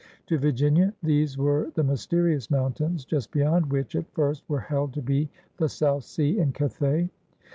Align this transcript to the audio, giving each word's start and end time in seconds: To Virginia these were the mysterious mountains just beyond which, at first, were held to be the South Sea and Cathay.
To 0.25 0.39
Virginia 0.39 0.95
these 1.03 1.37
were 1.37 1.69
the 1.75 1.83
mysterious 1.83 2.49
mountains 2.49 3.05
just 3.05 3.29
beyond 3.31 3.67
which, 3.71 3.95
at 3.95 4.11
first, 4.13 4.43
were 4.47 4.61
held 4.61 4.93
to 4.95 5.01
be 5.03 5.29
the 5.57 5.69
South 5.69 6.05
Sea 6.05 6.39
and 6.39 6.55
Cathay. 6.55 7.07